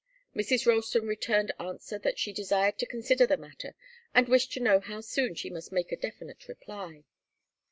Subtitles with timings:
[0.35, 0.65] Mrs.
[0.65, 3.75] Ralston returned answer that she desired to consider the matter
[4.15, 7.03] and wished to know how soon she must make a definite reply.